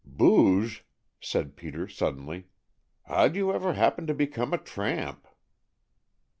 "Booge," 0.03 0.83
said 1.19 1.55
Peter 1.55 1.87
suddenly, 1.87 2.47
"how'd 3.03 3.35
you 3.35 3.53
ever 3.53 3.73
happen 3.73 4.07
to 4.07 4.15
become 4.15 4.51
a 4.51 4.57
tramp?" 4.57 5.27